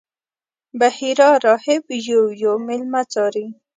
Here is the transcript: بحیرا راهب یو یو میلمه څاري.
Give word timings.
بحیرا 0.79 1.29
راهب 1.45 1.83
یو 2.09 2.23
یو 2.43 2.53
میلمه 2.67 3.01
څاري. 3.13 3.45